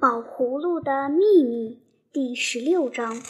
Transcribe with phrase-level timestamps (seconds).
[0.00, 3.20] 宝葫芦的秘密第十六章。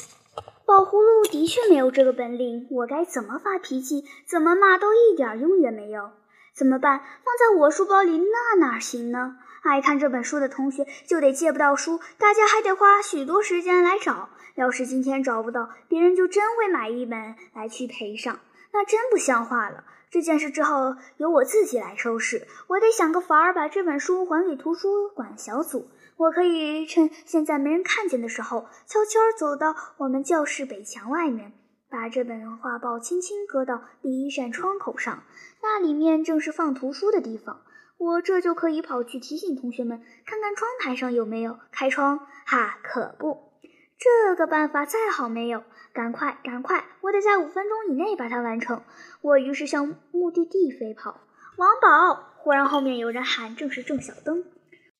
[0.66, 6.10] 宝葫芦的确没有这个本领，我该怎么发脾气，怎么骂都一点用也没有。
[6.54, 6.98] 怎么办？
[6.98, 9.38] 放在我书包里那哪行呢？
[9.62, 14.28] 爱看这本书的同学就得借不到书，大家还得花许多时间来找。
[14.54, 18.40] 要是今天找不到，别人就真会买一本来去赔上，
[18.74, 19.84] 那真不像话了。
[20.10, 22.46] 这件事只好由我自己来收拾。
[22.66, 25.88] 我得想个法儿把这本书还给图书馆小组。
[26.18, 31.52] 我可以趁现在没人看见的时候，悄悄走到我们教室北墙外面，
[31.88, 35.22] 把这本画报轻轻搁到第一扇窗口上。
[35.62, 37.62] 那里面正是放图书的地方。
[37.98, 42.18] 我这就可以跑去提醒同学们，看看窗台上有没有开窗。
[42.46, 43.52] 哈，可不，
[43.96, 45.62] 这个办法再好没有。
[45.92, 46.84] 赶快，赶快！
[47.00, 48.82] 我得在五分钟以内把它完成。
[49.20, 51.20] 我于是向目的地飞跑。
[51.56, 52.34] 王宝！
[52.36, 54.44] 忽然后面有人喊，正是郑小灯。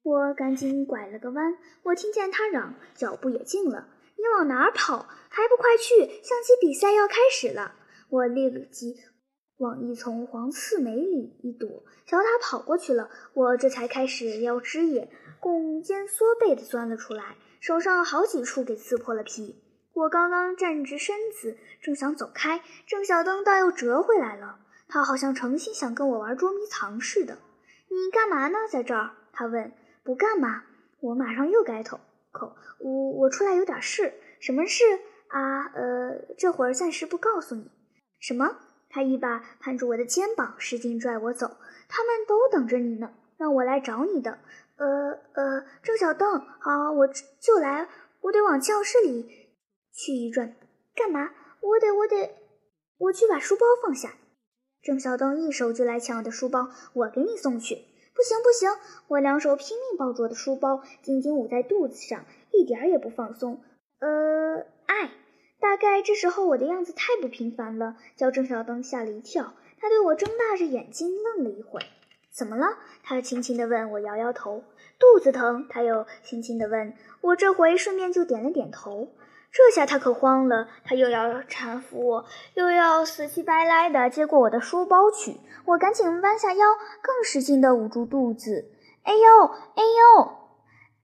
[0.09, 3.89] 我赶紧拐了个弯，我听见他嚷，脚步也近了。
[4.17, 5.06] 你往哪儿跑？
[5.28, 5.98] 还不快去！
[6.23, 7.75] 象棋比赛要开始了。
[8.09, 8.97] 我立即
[9.59, 19.62] 往一丛黄刺梅里一躲，瞧他跑过去了，我这才开始撩枝叶，弓肩缩背的钻了出来，手上好几处给刺破了皮。
[19.93, 24.61] 我刚刚站直身子，正想走开，郑小灯倒又折回来了。
[24.89, 27.37] 他好像诚心想跟我玩捉迷藏似的。
[27.91, 29.11] 你干嘛呢，在这儿？
[29.34, 29.70] 他问。
[30.09, 30.62] 不干嘛。
[31.01, 32.01] 我马上又改口。
[32.33, 34.15] 口，我我出来有点事。
[34.41, 34.83] 什么事
[35.28, 35.67] 啊？
[35.75, 37.70] 呃，这会儿暂时不告诉你。
[38.19, 38.56] 什么？
[38.89, 41.59] 他一把攀住我的肩膀，使劲拽我走。
[41.91, 44.39] 他们都等着你呢，让我来找你的。
[44.77, 47.87] 呃呃，郑小邓，好，我就来。
[48.22, 49.28] 我得往教室里。
[49.93, 50.56] 去一转，
[50.97, 51.33] 干嘛？
[51.61, 52.34] 我得，我得，
[52.97, 54.15] 我去把书包放下。
[54.81, 57.88] 郑小邓一手就来抢我的书包，我给你送去。
[58.19, 58.69] 不行，不行！
[59.06, 63.62] 我两手拼命抱住我的书包，紧紧捂在肚子上，一点也不放松。
[64.00, 65.12] 呃，爱。
[65.60, 69.54] 大概这时候我的样子太不平凡了，叫郑小灯吓了一跳。
[69.78, 71.87] 他对我睁大着眼睛愣了一会儿。
[72.32, 72.66] 怎么了？
[73.04, 74.64] 他轻轻地问我，摇摇头。
[74.98, 75.69] 肚子疼？
[75.70, 79.12] 他又轻轻地问我，这回顺便就点了点头。
[79.58, 82.24] 这下他可慌了，他又要搀扶我，
[82.54, 85.41] 又要死乞白赖地接过我的书包去。
[85.64, 86.64] 我赶紧弯下腰，
[87.02, 88.70] 更使劲地捂住肚子。
[89.02, 90.36] 哎呦，哎呦！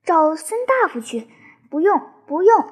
[0.04, 1.28] 找孙大夫去。
[1.68, 2.64] 不用，不用。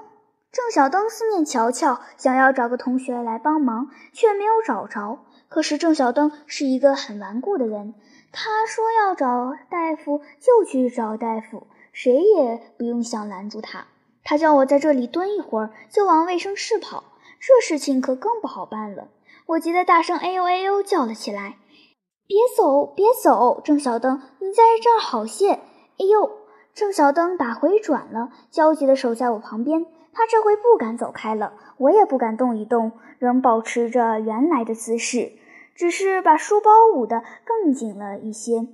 [0.52, 5.24] 郑小灯四面瞧瞧，想要找个同学来帮忙，却没有找着。
[5.48, 7.94] 可是郑小灯是一个很顽固的人，
[8.30, 13.88] 他说要找大夫就去找大夫，谁也不用想拦住他。
[14.24, 17.04] 他叫我在这里蹲一会儿，就往卫生室跑。
[17.40, 19.08] 这事情可更不好办了。
[19.46, 21.56] 我急得大声“哎呦哎呦”叫了起来
[22.28, 23.60] ：“别走，别走！
[23.64, 25.50] 郑小灯，你在这儿好些！”
[25.98, 26.30] 哎呦！
[26.72, 29.84] 郑小灯打回转了，焦急地守在我旁边。
[30.14, 35.32] 他这回不敢走开了，我也不敢动一动，仍保持着原来的姿势，
[35.74, 38.68] 只是把书包捂得更紧了一些。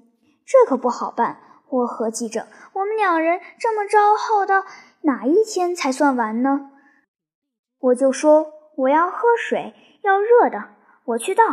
[0.44, 1.40] 这可不好办。
[1.70, 4.64] 我合计着，我们两人这么着耗到。
[5.02, 6.70] 哪一天才算完呢？
[7.78, 10.70] 我就说我要喝水，要热的，
[11.04, 11.44] 我去倒。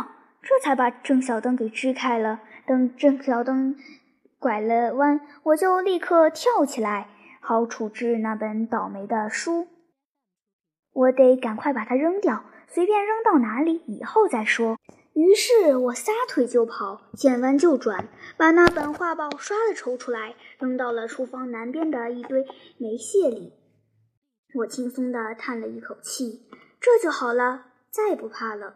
[0.42, 2.40] 这才把郑小灯给支开了。
[2.66, 3.76] 等郑小灯
[4.38, 7.08] 拐了弯，我就立刻跳起来，
[7.40, 9.66] 好处置那本倒霉的书。
[10.92, 14.75] 我得赶快把它扔掉，随便扔到哪里，以后再说。
[15.16, 18.06] 于是我撒腿就跑，见弯就转，
[18.36, 22.46] 把那本画报唰的抽出来，扔到了厨房南边的一堆
[22.76, 23.54] 煤屑里。
[24.56, 26.46] 我轻松地叹了一口气，
[26.78, 28.74] 这就好了，再不怕了。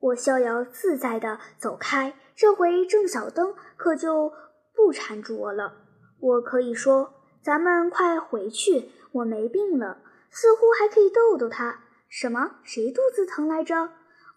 [0.00, 4.30] 我逍遥自在地走开，这回郑小灯可就
[4.74, 5.78] 不缠住我了。
[6.20, 11.84] 我可以说：“咱们快回去，我没病了。”似乎还可以逗逗他。
[12.10, 12.56] 什么？
[12.62, 13.88] 谁肚子疼来着？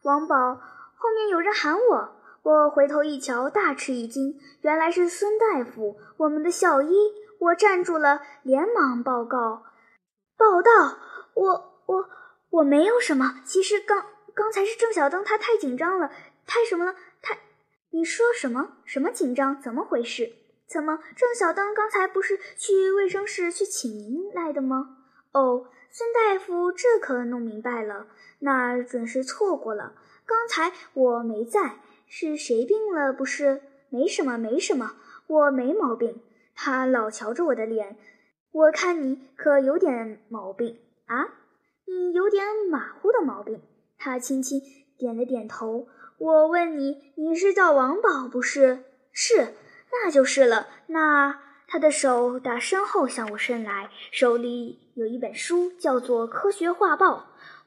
[0.04, 0.62] 王宝。
[0.96, 6.96] 后面有人喊我，我回头一瞧，大吃一惊，原来是孙大夫，我们的校医。
[7.38, 9.64] 我站住了，连忙报告
[10.38, 10.98] ：“报道，
[11.34, 12.10] 我我
[12.50, 13.42] 我没有什么。
[13.46, 16.10] 其实刚刚才是郑小灯，他太紧张了，
[16.48, 16.96] 太什么了？
[17.22, 17.38] 太……
[17.92, 18.78] 你说什么？
[18.86, 19.62] 什么紧张？
[19.62, 20.32] 怎么回事？
[20.68, 24.98] 怎么郑小灯刚才不是去卫生室去请您来的吗？
[25.34, 28.08] 哦，孙大夫，这可弄明白了，
[28.40, 29.94] 那准是错过了。”
[30.26, 33.14] 刚才我没在，是谁病了？
[33.14, 34.96] 不是，没什么，没什么，
[35.28, 36.22] 我没毛病。
[36.56, 37.98] 他老瞧着我的脸，
[38.52, 41.34] 我看你可有点毛病啊，
[41.86, 43.62] 你有点马虎的毛病。
[43.98, 44.62] 他轻轻
[44.98, 45.88] 点了点头。
[46.18, 48.84] 我问你，你是叫王宝不是？
[49.12, 49.54] 是，
[49.92, 50.68] 那就是了。
[50.88, 57.18] 那他的手打身后向我伸来，手里有一本书，叫做《科学画报》。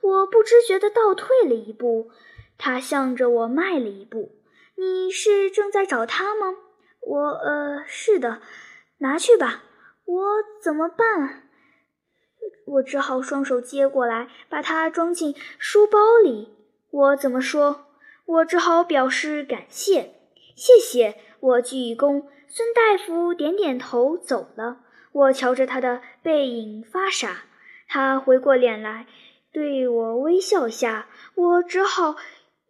[0.01, 2.11] 我不知觉地倒退了一步，
[2.59, 4.33] 他向着我迈了一步。
[4.77, 6.55] 你是正在找他吗？
[7.01, 7.19] 我……
[7.31, 8.43] 呃，是的。
[8.99, 9.63] 拿去吧。
[10.05, 10.25] 我
[10.63, 11.49] 怎么办？
[12.67, 16.55] 我只好双手接过来，把它装进书包里。
[16.91, 17.87] 我怎么说？
[18.27, 20.15] 我只好表示感谢。
[20.55, 21.17] 谢谢。
[21.41, 22.25] 我鞠一躬。
[22.49, 24.81] 孙大夫点点头，走了。
[25.13, 27.45] 我瞧着他的背影发傻。
[27.87, 29.07] 他回过脸来，
[29.53, 31.09] 对我微笑下。
[31.35, 32.17] 我只好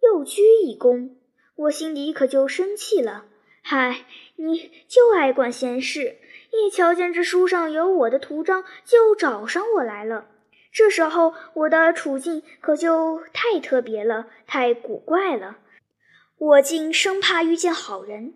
[0.08, 1.10] 又鞠一躬。
[1.54, 3.26] 我心里可就生气了。
[3.62, 4.06] 嗨，
[4.36, 6.16] 你就爱管闲事，
[6.52, 10.26] 一瞧见这书上有我的图章，就找上我来了。
[10.72, 15.58] 这时候我的处境可就太特别了，太古怪了。
[16.38, 18.34] 我竟生怕遇见好人。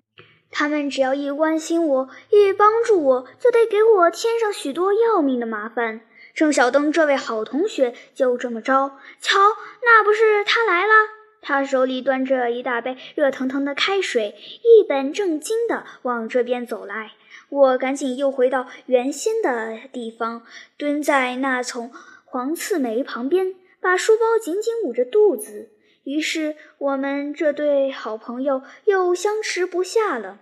[0.50, 6.02] 他们只要一关心我，一帮助我，就得给我添上许多要命的麻烦。
[6.34, 9.38] 郑小登这位好同学就这么着，瞧，
[9.82, 11.21] 那不是他来了？
[11.42, 17.12] 他手里端着一大杯热腾腾的开水，一本正经地往这边走来。
[17.48, 20.42] 我赶紧又回到原先的地方，
[20.78, 21.90] 蹲在那丛
[22.24, 25.68] 黄刺梅旁边，把书包紧紧捂着肚子。
[26.04, 30.38] 于是我们这对好朋友又相持不下了，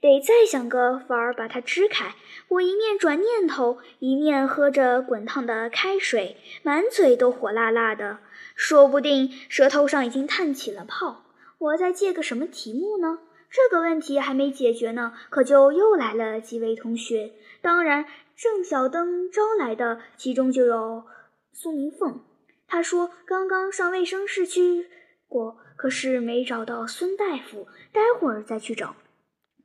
[0.00, 2.14] 得再想个法儿把它支开。
[2.48, 8.18] 我一面转念头，一面喝着滚烫的开水，满嘴都火辣辣的，
[8.54, 11.24] 说不定舌头上已经烫起了泡。
[11.58, 13.18] 我再借个什么题目呢？
[13.50, 17.32] 这个问题还没解决呢，可就又来了几位同学。
[17.60, 18.04] 当然，
[18.36, 21.04] 郑小灯招来的其中就有
[21.52, 22.24] 苏明凤。
[22.66, 24.88] 他说刚刚上卫生室去。
[25.28, 28.96] 过，可是没找到孙大夫，待会儿再去找。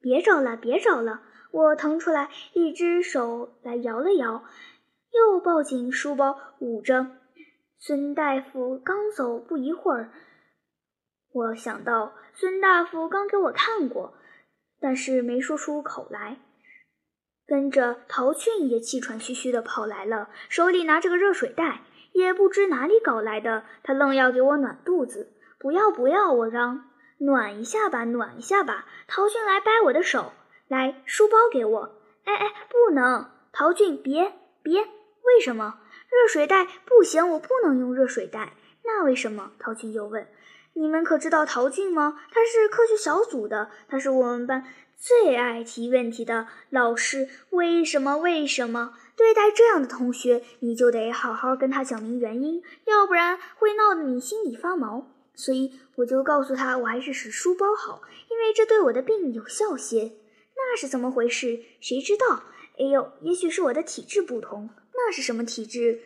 [0.02, 1.22] 别找了，别找了！
[1.52, 4.44] 我腾出来一只手来摇了摇，
[5.12, 7.08] 又抱紧书包捂着。
[7.82, 10.12] 孙大夫刚走不一会儿，
[11.32, 14.16] 我想到孙大夫刚给我看过，
[14.82, 16.40] 但是没说出口来。
[17.48, 21.82] 跟着陶俊也气喘吁吁地跑来了，手里拿着个热水袋，
[22.12, 25.34] 也不知哪里搞来的，他愣要给我暖肚子。
[25.58, 26.32] 不要不要！
[26.32, 28.86] 我嚷，暖一下吧，暖一下吧！
[29.08, 30.32] 陶俊来掰我的手，
[30.68, 32.02] 来，书包给我！
[32.24, 33.30] 哎哎，不能！
[33.52, 34.82] 陶俊，别别！
[34.82, 35.80] 为什么？
[36.10, 38.54] 热水袋不行，我不能用热水袋。
[38.84, 39.52] 那为什么？
[39.60, 40.28] 陶俊又问。
[40.74, 42.20] 你们可知道陶俊吗？
[42.32, 44.66] 他是科学小组的，他是我们班
[44.98, 47.28] 最爱提问题的老师。
[47.52, 48.18] 为什么？
[48.18, 48.94] 为什么？
[49.16, 55.12] 对待这样的同学，你就得好好跟他讲明原因，要不然会闹得你心里发毛。
[55.36, 60.14] 所以我就告诉他，我还是使书包好，因为这对我的病有效些。
[60.56, 61.60] 那是怎么回事？
[61.82, 62.44] 谁知道？
[62.78, 64.70] 哎呦，也许是我的体质不同。
[65.00, 66.02] 那是什么体质？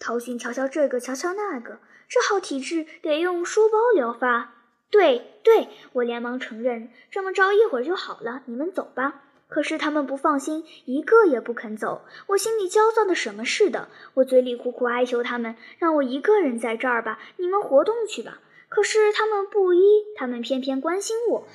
[0.00, 1.78] 陶训瞧瞧这个，瞧瞧那个，
[2.08, 4.54] 这好体质得用书包疗法。
[4.90, 6.90] 对对，我连忙承认。
[7.10, 8.42] 这么着，一会儿就好了。
[8.46, 9.24] 你们走吧。
[9.48, 12.02] 可是他们不放心，一个也不肯走。
[12.28, 13.88] 我心里焦躁的什么似的。
[14.14, 17.18] 我嘴里苦苦哀求他们，让我一个人在这儿吧。
[17.36, 18.38] 你们活动去吧。
[18.68, 19.80] 可是他们不依，
[20.16, 21.48] 他们偏偏关心我，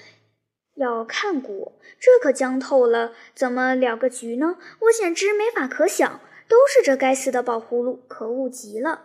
[0.76, 4.58] 要看顾我，这可僵透了，怎么了个局呢？
[4.82, 9.02] 我简直没法可想，都是这该死的宝葫芦，可恶极了。